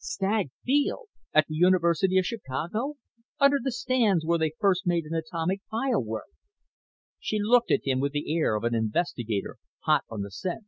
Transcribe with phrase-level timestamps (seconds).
[0.00, 1.08] "Stagg Field?
[1.34, 2.94] At the University of Chicago?
[3.40, 6.28] Under the stands where they first made an atomic pile work?"
[7.18, 10.66] She looked at him with the air of an investigator hot on the scent.